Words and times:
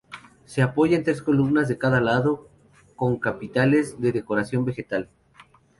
Se 0.45 0.63
apoya 0.63 0.97
en 0.97 1.03
tres 1.03 1.21
columnas 1.21 1.69
a 1.69 1.77
cada 1.77 2.01
lado, 2.01 2.49
con 2.95 3.19
capiteles 3.19 4.01
de 4.01 4.11
decoración 4.11 4.65
vegetal. 4.65 5.11